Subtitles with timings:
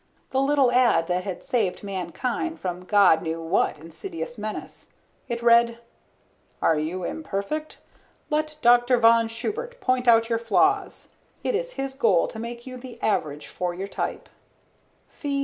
[0.31, 4.87] The little ad that had saved mankind from God knew what insidious menace.
[5.29, 5.77] It read:
[6.59, 7.77] ARE YOU IMPERFECT?
[8.31, 8.97] LET DR.
[8.97, 11.09] VON SCHUBERT POINT OUT YOUR FLAWS
[11.43, 14.27] IT IS HIS GOAL TO MAKE YOU THE AVERAGE FOR YOUR TYPE
[15.07, 15.39] FEE $3.